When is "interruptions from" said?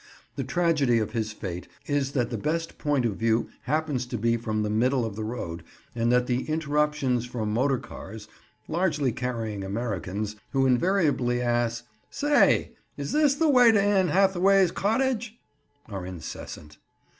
6.49-7.53